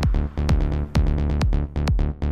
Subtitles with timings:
[0.00, 0.14] Thank
[2.22, 2.27] you.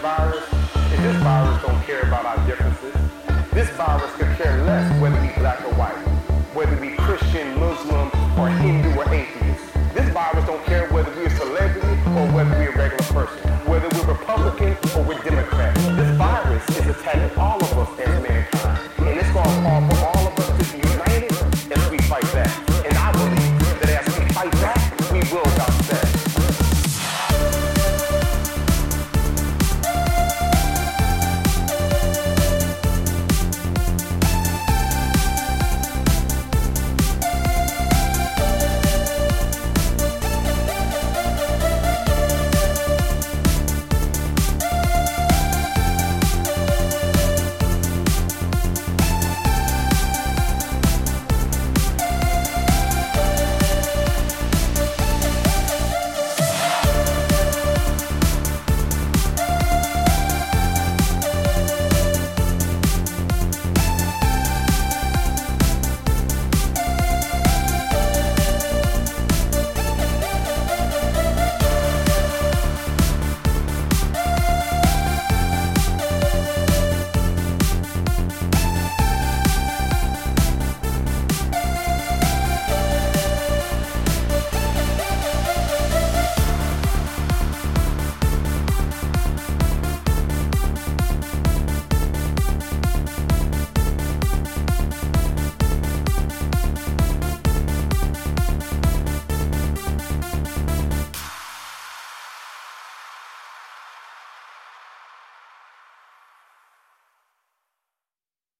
[0.00, 0.44] virus,
[0.92, 2.24] if this virus don't care about